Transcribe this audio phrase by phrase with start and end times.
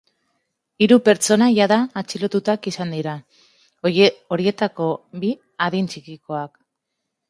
[0.85, 3.15] Hiru pertsona jada atxilotuak izan dira,
[3.93, 4.93] horietako
[5.25, 5.35] bi
[5.71, 6.65] adin txikikoak.